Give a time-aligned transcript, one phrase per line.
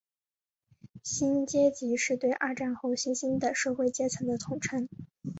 [1.03, 4.89] 新阶级是对二战后新兴的社会阶层的统称。